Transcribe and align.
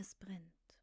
Es 0.00 0.14
brennt. 0.14 0.78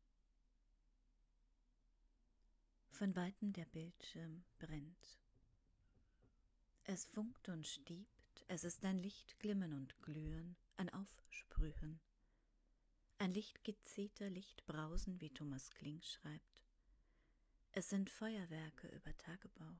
Von 2.89 3.15
weitem 3.15 3.53
der 3.53 3.63
Bildschirm 3.63 4.43
brennt. 4.59 5.21
Es 6.83 7.05
funkt 7.05 7.47
und 7.47 7.65
stiebt, 7.65 8.43
es 8.49 8.65
ist 8.65 8.83
ein 8.83 8.99
Lichtglimmen 8.99 9.71
und 9.71 10.01
Glühen, 10.01 10.57
ein 10.75 10.89
Aufsprühen. 10.89 12.01
Ein 13.17 13.31
Lichtgezeter, 13.31 14.29
Lichtbrausen, 14.29 15.21
wie 15.21 15.29
Thomas 15.29 15.71
Kling 15.71 16.01
schreibt. 16.01 16.73
Es 17.71 17.87
sind 17.87 18.09
Feuerwerke 18.09 18.89
über 18.89 19.17
Tagebau, 19.17 19.79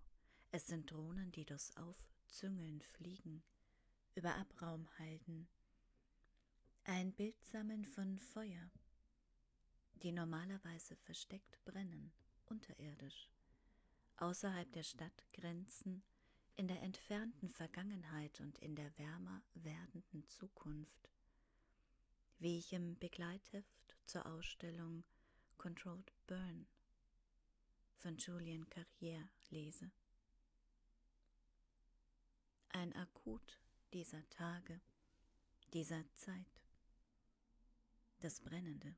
es 0.51 0.67
sind 0.67 0.89
Drohnen, 0.89 1.33
die 1.33 1.43
durchs 1.43 1.75
Aufzüngeln 1.75 2.81
fliegen, 2.81 3.43
über 4.15 4.33
Abraumhalden. 4.35 5.49
Ein 6.85 7.11
Bildsammeln 7.11 7.83
von 7.83 8.17
Feuer, 8.17 8.71
die 10.03 10.11
normalerweise 10.11 10.95
versteckt 10.95 11.63
brennen, 11.65 12.11
unterirdisch, 12.45 13.29
außerhalb 14.17 14.71
der 14.73 14.83
Stadtgrenzen, 14.83 16.03
in 16.57 16.67
der 16.67 16.81
entfernten 16.81 17.49
Vergangenheit 17.49 18.39
und 18.39 18.57
in 18.59 18.75
der 18.75 18.97
wärmer 18.97 19.43
werdenden 19.55 20.25
Zukunft, 20.27 21.09
wie 22.39 22.57
ich 22.57 22.71
im 22.71 22.97
Begleitheft 22.97 23.97
zur 24.05 24.25
Ausstellung 24.25 25.03
Controlled 25.57 26.13
Burn 26.27 26.67
von 27.97 28.17
Julian 28.17 28.65
Carrière 28.67 29.27
lese. 29.49 29.91
Ein 32.69 32.93
Akut 32.93 33.59
dieser 33.93 34.27
Tage, 34.29 34.79
dieser 35.73 36.03
Zeit, 36.15 36.61
das 38.19 38.39
Brennende. 38.39 38.95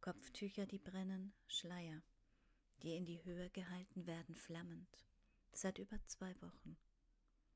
Kopftücher, 0.00 0.66
die 0.66 0.78
brennen, 0.78 1.32
Schleier, 1.46 2.02
die 2.82 2.96
in 2.96 3.04
die 3.04 3.22
Höhe 3.24 3.50
gehalten 3.50 4.06
werden, 4.06 4.34
flammend, 4.34 4.88
seit 5.52 5.78
über 5.78 5.98
zwei 6.06 6.34
Wochen, 6.40 6.78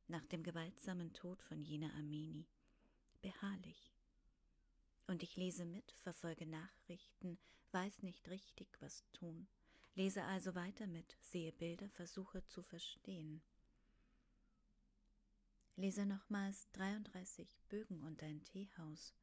nach 0.08 0.26
dem 0.26 0.42
gewaltsamen 0.42 1.14
Tod 1.14 1.42
von 1.42 1.62
Jena 1.62 1.90
Amini, 1.94 2.46
beharrlich. 3.22 3.94
Und 5.06 5.22
ich 5.22 5.36
lese 5.36 5.64
mit, 5.64 5.92
verfolge 6.02 6.46
Nachrichten, 6.46 7.38
weiß 7.72 8.02
nicht 8.02 8.28
richtig, 8.28 8.68
was 8.80 9.04
tun, 9.12 9.46
lese 9.94 10.24
also 10.24 10.54
weiter 10.54 10.86
mit, 10.86 11.16
sehe 11.20 11.52
Bilder, 11.52 11.88
versuche 11.90 12.44
zu 12.46 12.62
verstehen. 12.62 13.42
Lese 15.76 16.04
nochmals 16.04 16.70
33 16.72 17.48
Bögen 17.68 18.02
und 18.02 18.22
ein 18.22 18.44
Teehaus, 18.44 19.14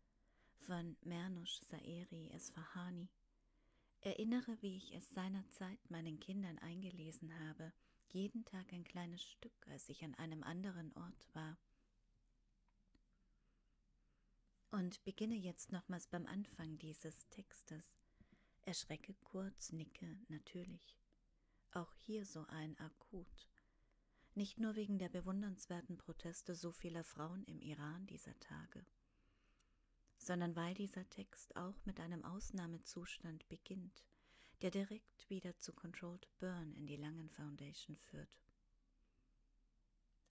von 0.61 0.95
Mernush 1.01 1.59
Saeri 1.61 2.29
Esfahani. 2.31 3.09
Erinnere, 4.01 4.61
wie 4.61 4.77
ich 4.77 4.93
es 4.93 5.09
seinerzeit 5.09 5.79
meinen 5.89 6.19
Kindern 6.19 6.59
eingelesen 6.59 7.31
habe, 7.47 7.73
jeden 8.09 8.45
Tag 8.45 8.71
ein 8.71 8.83
kleines 8.83 9.23
Stück, 9.23 9.67
als 9.67 9.89
ich 9.89 10.03
an 10.03 10.13
einem 10.15 10.43
anderen 10.43 10.91
Ort 10.93 11.27
war. 11.33 11.57
Und 14.71 15.03
beginne 15.03 15.35
jetzt 15.35 15.71
nochmals 15.71 16.07
beim 16.07 16.25
Anfang 16.27 16.77
dieses 16.77 17.27
Textes. 17.29 17.83
Erschrecke 18.63 19.15
kurz, 19.23 19.71
nicke 19.71 20.17
natürlich. 20.29 20.97
Auch 21.71 21.93
hier 21.95 22.25
so 22.25 22.45
ein 22.47 22.77
Akut. 22.79 23.49
Nicht 24.35 24.59
nur 24.59 24.75
wegen 24.75 24.97
der 24.97 25.09
bewundernswerten 25.09 25.97
Proteste 25.97 26.55
so 26.55 26.71
vieler 26.71 27.03
Frauen 27.03 27.43
im 27.45 27.61
Iran 27.61 28.07
dieser 28.07 28.37
Tage 28.39 28.85
sondern 30.21 30.55
weil 30.55 30.73
dieser 30.75 31.09
Text 31.09 31.55
auch 31.55 31.75
mit 31.85 31.99
einem 31.99 32.23
Ausnahmezustand 32.23 33.47
beginnt, 33.49 34.03
der 34.61 34.69
direkt 34.69 35.29
wieder 35.29 35.57
zu 35.57 35.73
Controlled 35.73 36.27
Burn 36.37 36.73
in 36.75 36.85
die 36.85 36.97
Langen 36.97 37.29
Foundation 37.29 37.97
führt. 37.97 38.29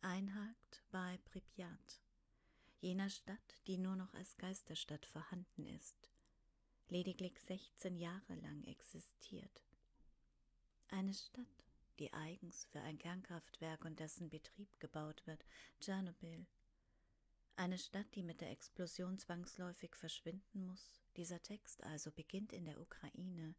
Einhakt 0.00 0.82
bei 0.92 1.19
Pripyat, 1.25 2.00
jener 2.81 3.10
Stadt, 3.10 3.60
die 3.66 3.78
nur 3.78 3.97
noch 3.97 4.15
als 4.15 4.37
Geisterstadt 4.38 5.04
vorhanden 5.06 5.66
ist, 5.66 6.10
lediglich 6.88 7.38
16 7.41 7.97
Jahre 7.97 8.36
lang 8.36 8.62
existiert. 8.65 9.65
Eine 10.88 11.15
Stadt, 11.15 11.47
die 11.98 12.12
eigens 12.12 12.65
für 12.66 12.81
ein 12.81 12.98
Kernkraftwerk 12.98 13.84
und 13.84 13.98
dessen 13.98 14.31
Betrieb 14.31 14.78
gebaut 14.78 15.26
wird, 15.26 15.44
Tschernobyl, 15.81 16.47
eine 17.60 17.76
Stadt, 17.76 18.06
die 18.15 18.22
mit 18.22 18.41
der 18.41 18.50
Explosion 18.50 19.19
zwangsläufig 19.19 19.94
verschwinden 19.94 20.65
muss. 20.65 21.03
Dieser 21.16 21.43
Text 21.43 21.84
also 21.84 22.10
beginnt 22.10 22.54
in 22.54 22.65
der 22.65 22.81
Ukraine 22.81 23.54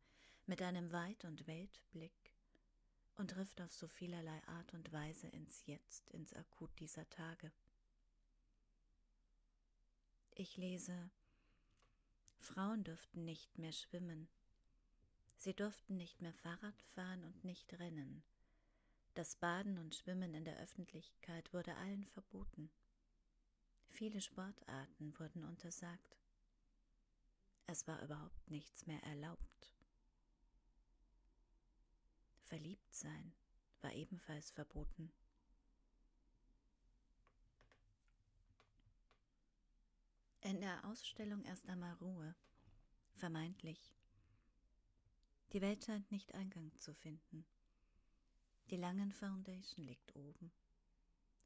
mit 0.47 0.63
einem 0.63 0.91
Weit- 0.91 1.23
und 1.23 1.45
Weltblick 1.45 2.34
und 3.16 3.29
trifft 3.29 3.62
auf 3.62 3.72
so 3.72 3.88
vielerlei 3.88 4.41
Art 4.47 4.73
und 4.73 4.91
Weise 4.91 5.28
ins 5.28 5.67
Jetzt, 5.67 6.09
ins 6.09 6.34
Akut 6.34 6.72
dieser 6.79 7.07
Tage. 7.12 7.51
Ich 10.33 10.57
lese, 10.57 11.12
Frauen 12.39 12.83
dürften 12.83 13.23
nicht 13.23 13.59
mehr 13.59 13.72
schwimmen, 13.72 14.28
sie 15.38 15.53
durften 15.53 15.97
nicht 15.97 16.23
mehr 16.23 16.33
Fahrrad 16.33 16.81
fahren 16.95 17.23
und 17.23 17.44
nicht 17.44 17.72
rennen. 17.78 18.23
Das 19.13 19.35
Baden 19.35 19.78
und 19.78 19.94
Schwimmen 19.94 20.33
in 20.33 20.45
der 20.45 20.57
Öffentlichkeit 20.57 21.53
wurde 21.53 21.75
allen 21.75 22.06
verboten. 22.06 22.72
Viele 23.91 24.22
Sportarten 24.22 25.13
wurden 25.19 25.44
untersagt. 25.44 26.18
Es 27.68 27.88
war 27.88 28.02
überhaupt 28.02 28.50
nichts 28.50 28.88
mehr 28.88 29.02
erlaubt. 29.03 29.75
Verliebt 32.46 32.94
sein 32.94 33.34
war 33.81 33.94
ebenfalls 33.94 34.50
verboten. 34.51 35.12
In 40.41 40.59
der 40.62 40.84
Ausstellung 40.85 41.44
erst 41.44 41.68
einmal 41.68 41.94
Ruhe, 41.96 42.35
vermeintlich. 43.13 43.94
Die 45.53 45.62
Welt 45.62 45.84
scheint 45.84 46.12
nicht 46.12 46.34
Eingang 46.34 46.72
zu 46.80 46.94
finden. 46.96 47.46
Die 48.69 48.78
Langen 48.78 49.12
Foundation 49.12 49.85
liegt 49.85 50.16
oben. 50.16 50.51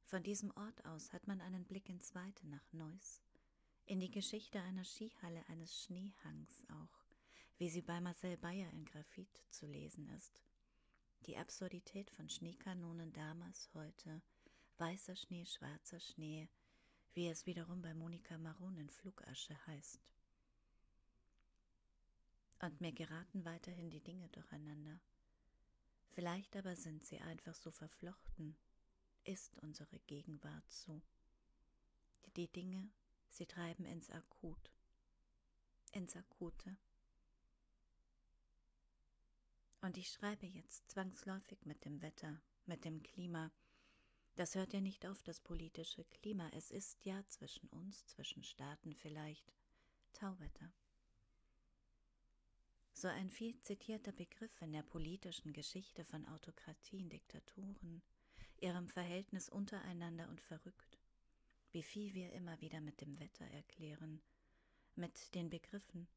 Von 0.05 0.21
diesem 0.21 0.51
Ort 0.51 0.85
aus 0.85 1.11
hat 1.13 1.25
man 1.25 1.41
einen 1.41 1.66
Blick 1.66 1.89
ins 1.89 2.13
Weite 2.13 2.47
nach 2.47 2.71
Neuss, 2.73 3.23
in 3.88 3.99
die 3.99 4.11
Geschichte 4.11 4.61
einer 4.61 4.83
Skihalle 4.83 5.43
eines 5.49 5.83
Schneehangs 5.83 6.63
auch, 6.69 7.03
wie 7.57 7.69
sie 7.71 7.81
bei 7.81 7.99
Marcel 7.99 8.38
Bayer 8.38 8.69
in 8.71 8.85
Graphit 8.85 9.41
zu 9.49 9.66
lesen 9.66 10.07
ist. 10.09 10.43
Die 11.25 11.38
Absurdität 11.38 12.11
von 12.11 12.29
Schneekanonen 12.29 13.13
damals, 13.13 13.71
heute, 13.73 14.21
weißer 14.77 15.16
Schnee, 15.16 15.47
schwarzer 15.47 15.99
Schnee, 15.99 16.49
wie 17.16 17.27
es 17.27 17.47
wiederum 17.47 17.81
bei 17.81 17.95
Monika 17.95 18.37
Maron 18.37 18.77
in 18.77 18.91
Flugasche 18.91 19.57
heißt. 19.66 19.99
Und 22.59 22.79
mir 22.79 22.91
geraten 22.91 23.43
weiterhin 23.43 23.89
die 23.89 24.03
Dinge 24.03 24.29
durcheinander. 24.29 24.99
Vielleicht 26.11 26.55
aber 26.55 26.75
sind 26.75 27.05
sie 27.05 27.19
einfach 27.22 27.55
so 27.55 27.72
verflochten, 27.72 28.55
ist 29.25 29.57
unsere 29.59 29.99
Gegenwart 30.07 30.71
so. 30.71 31.01
Die 32.35 32.47
Dinge, 32.47 32.89
sie 33.29 33.45
treiben 33.45 33.85
ins 33.85 34.09
Akut, 34.09 34.71
ins 35.91 36.15
Akute. 36.15 36.77
Und 39.81 39.97
ich 39.97 40.09
schreibe 40.09 40.45
jetzt 40.47 40.89
zwangsläufig 40.89 41.65
mit 41.65 41.85
dem 41.85 42.01
Wetter, 42.01 42.41
mit 42.65 42.85
dem 42.85 43.03
Klima. 43.03 43.51
Das 44.35 44.55
hört 44.55 44.73
ja 44.73 44.81
nicht 44.81 45.05
auf, 45.05 45.21
das 45.23 45.39
politische 45.39 46.03
Klima. 46.05 46.49
Es 46.53 46.71
ist 46.71 47.05
ja 47.05 47.25
zwischen 47.27 47.69
uns, 47.69 48.05
zwischen 48.07 48.43
Staaten 48.43 48.95
vielleicht, 48.95 49.53
Tauwetter. 50.13 50.73
So 52.93 53.07
ein 53.07 53.29
viel 53.29 53.59
zitierter 53.61 54.11
Begriff 54.11 54.61
in 54.61 54.71
der 54.71 54.83
politischen 54.83 55.53
Geschichte 55.53 56.05
von 56.05 56.25
Autokratien, 56.25 57.09
Diktaturen, 57.09 58.01
ihrem 58.61 58.87
Verhältnis 58.87 59.49
untereinander 59.49 60.28
und 60.29 60.41
verrückt. 60.41 60.97
Wie 61.72 61.84
viel 61.84 62.13
wir 62.13 62.31
immer 62.34 62.59
wieder 62.61 62.81
mit 62.81 63.02
dem 63.02 63.19
Wetter 63.19 63.46
erklären, 63.46 64.22
mit 64.96 65.35
den 65.35 65.49
Begriffen, 65.49 66.07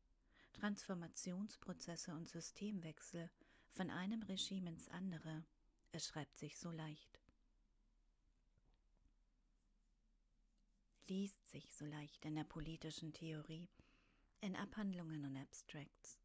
Transformationsprozesse 0.53 2.13
und 2.13 2.29
Systemwechsel 2.29 3.31
von 3.73 3.91
einem 3.91 4.23
Regime 4.23 4.71
ins 4.71 4.89
andere, 4.89 5.45
es 5.93 6.07
schreibt 6.07 6.39
sich 6.39 6.59
so 6.59 6.71
leicht. 6.71 7.21
Liest 11.09 11.49
sich 11.49 11.75
so 11.75 11.87
leicht 11.87 12.25
in 12.25 12.35
der 12.35 12.45
politischen 12.45 13.13
Theorie, 13.13 13.69
in 14.41 14.55
Abhandlungen 14.57 15.25
und 15.25 15.37
Abstracts. 15.37 16.19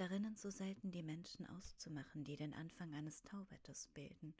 Darinnen 0.00 0.34
so 0.34 0.48
selten 0.48 0.92
die 0.92 1.02
Menschen 1.02 1.44
auszumachen, 1.44 2.24
die 2.24 2.34
den 2.34 2.54
Anfang 2.54 2.94
eines 2.94 3.22
Tauwetters 3.22 3.86
bilden, 3.88 4.32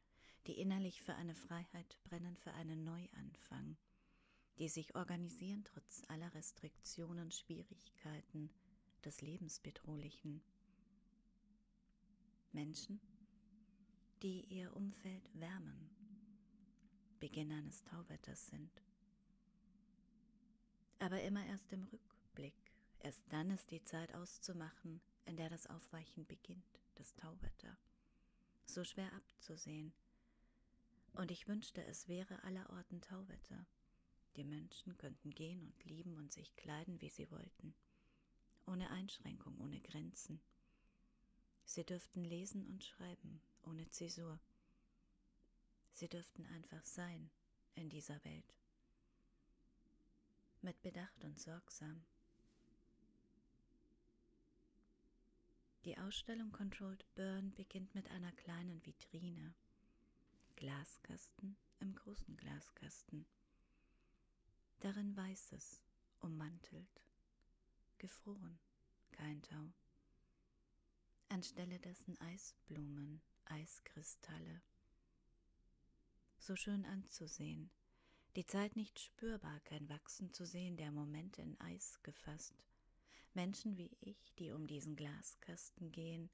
die 0.47 0.59
innerlich 0.59 1.03
für 1.03 1.15
eine 1.17 1.35
Freiheit 1.35 1.99
brennen, 2.05 2.35
für 2.39 2.55
einen 2.55 2.83
Neuanfang, 2.83 3.77
die 4.59 4.71
sich 4.71 4.95
organisieren 4.95 5.63
trotz 5.65 6.03
aller 6.09 6.33
Restriktionen, 6.33 7.31
Schwierigkeiten, 7.31 8.49
des 9.05 9.21
Lebensbedrohlichen. 9.21 10.41
Menschen, 12.53 12.99
die 14.23 14.47
ihr 14.47 14.75
Umfeld 14.75 15.29
wärmen, 15.35 15.91
Beginn 17.19 17.53
eines 17.53 17.85
Tauwetters 17.85 18.47
sind. 18.47 18.83
Aber 21.01 21.21
immer 21.21 21.45
erst 21.45 21.71
im 21.75 21.85
Rückblick, 21.85 22.57
erst 23.01 23.31
dann 23.31 23.51
ist 23.51 23.71
die 23.71 23.85
Zeit 23.85 24.15
auszumachen, 24.15 25.03
in 25.31 25.37
der 25.37 25.49
das 25.49 25.69
Aufweichen 25.69 26.27
beginnt, 26.27 26.81
das 26.97 27.15
Tauwetter. 27.15 27.79
So 28.65 28.83
schwer 28.83 29.13
abzusehen. 29.13 29.93
Und 31.13 31.31
ich 31.31 31.47
wünschte, 31.47 31.85
es 31.85 32.09
wäre 32.09 32.43
allerorten 32.43 33.01
Tauwetter. 33.01 33.65
Die 34.35 34.43
Menschen 34.43 34.99
könnten 34.99 35.31
gehen 35.31 35.63
und 35.63 35.85
lieben 35.85 36.17
und 36.17 36.33
sich 36.33 36.57
kleiden, 36.57 37.01
wie 37.01 37.11
sie 37.11 37.31
wollten. 37.31 37.77
Ohne 38.67 38.91
Einschränkung, 38.91 39.57
ohne 39.61 39.81
Grenzen. 39.81 40.41
Sie 41.65 41.85
dürften 41.85 42.25
lesen 42.25 42.67
und 42.67 42.83
schreiben, 42.83 43.41
ohne 43.63 43.89
Zäsur. 43.89 44.41
Sie 45.93 46.09
dürften 46.09 46.45
einfach 46.47 46.85
sein 46.85 47.31
in 47.77 47.89
dieser 47.89 48.23
Welt. 48.25 48.57
Mit 50.61 50.83
Bedacht 50.83 51.23
und 51.23 51.39
sorgsam. 51.39 52.05
Die 55.87 55.97
Ausstellung 55.97 56.53
Controlled 56.53 57.07
Burn 57.15 57.55
beginnt 57.55 57.95
mit 57.95 58.11
einer 58.11 58.33
kleinen 58.33 58.85
Vitrine. 58.85 59.55
Glaskasten 60.57 61.57
im 61.79 61.95
großen 61.95 62.37
Glaskasten. 62.37 63.25
Darin 64.81 65.17
weißes, 65.17 65.81
ummantelt, 66.21 67.03
gefroren, 67.97 68.59
kein 69.11 69.41
Tau. 69.41 69.73
Anstelle 71.31 71.79
dessen 71.79 72.21
Eisblumen, 72.21 73.23
Eiskristalle, 73.47 74.61
so 76.39 76.57
schön 76.57 76.85
anzusehen, 76.85 77.71
die 78.37 78.45
Zeit 78.45 78.77
nicht 78.77 79.01
spürbar, 79.01 79.61
kein 79.61 79.89
Wachsen 79.89 80.31
zu 80.35 80.45
sehen, 80.45 80.77
der 80.77 80.93
Momente 80.93 81.41
in 81.41 81.59
Eis 81.59 82.03
gefasst. 82.03 82.55
Menschen 83.35 83.77
wie 83.77 83.91
ich, 84.01 84.35
die 84.39 84.51
um 84.51 84.67
diesen 84.67 84.97
Glaskasten 84.97 85.93
gehen, 85.93 86.31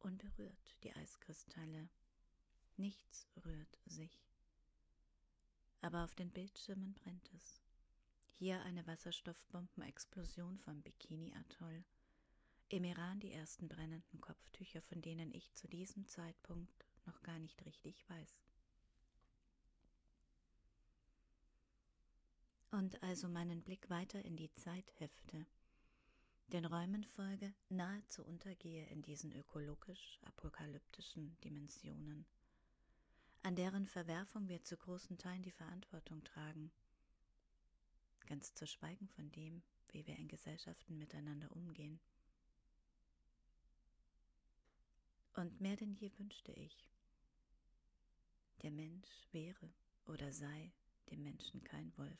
unberührt 0.00 0.76
die 0.82 0.92
Eiskristalle. 0.94 1.88
Nichts 2.76 3.26
rührt 3.44 3.78
sich. 3.86 4.26
Aber 5.80 6.04
auf 6.04 6.14
den 6.14 6.30
Bildschirmen 6.30 6.94
brennt 6.94 7.30
es. 7.34 7.60
Hier 8.38 8.60
eine 8.62 8.86
Wasserstoffbombenexplosion 8.86 10.58
vom 10.58 10.82
Bikini-Atoll. 10.82 11.84
Im 12.68 12.84
Iran 12.84 13.18
die 13.20 13.32
ersten 13.32 13.68
brennenden 13.68 14.20
Kopftücher, 14.20 14.82
von 14.82 15.00
denen 15.00 15.32
ich 15.32 15.52
zu 15.54 15.68
diesem 15.68 16.06
Zeitpunkt 16.06 16.84
noch 17.06 17.22
gar 17.22 17.38
nicht 17.38 17.64
richtig 17.64 18.08
weiß. 18.08 18.38
und 22.70 23.02
also 23.02 23.28
meinen 23.28 23.62
Blick 23.62 23.88
weiter 23.90 24.24
in 24.24 24.36
die 24.36 24.52
Zeit 24.54 24.92
hefte, 24.98 25.46
den 26.52 26.64
Räumen 26.64 27.04
folge, 27.04 27.52
nahezu 27.68 28.24
untergehe 28.24 28.86
in 28.86 29.02
diesen 29.02 29.32
ökologisch-apokalyptischen 29.32 31.36
Dimensionen, 31.44 32.24
an 33.42 33.54
deren 33.54 33.86
Verwerfung 33.86 34.48
wir 34.48 34.64
zu 34.64 34.76
großen 34.76 35.18
Teilen 35.18 35.42
die 35.42 35.50
Verantwortung 35.50 36.24
tragen, 36.24 36.72
ganz 38.26 38.54
zu 38.54 38.66
schweigen 38.66 39.08
von 39.08 39.30
dem, 39.32 39.62
wie 39.90 40.06
wir 40.06 40.16
in 40.16 40.28
Gesellschaften 40.28 40.96
miteinander 40.96 41.52
umgehen. 41.52 42.00
Und 45.34 45.60
mehr 45.60 45.76
denn 45.76 45.94
je 45.94 46.10
wünschte 46.18 46.52
ich, 46.52 46.88
der 48.62 48.70
Mensch 48.70 49.28
wäre 49.32 49.70
oder 50.06 50.32
sei 50.32 50.72
dem 51.10 51.22
Menschen 51.22 51.62
kein 51.62 51.96
Wolf. 51.96 52.18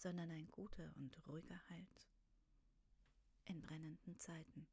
Sondern 0.00 0.30
ein 0.30 0.48
guter 0.50 0.90
und 0.96 1.18
ruhiger 1.28 1.60
Halt 1.68 2.08
in 3.44 3.60
brennenden 3.60 4.18
Zeiten. 4.18 4.66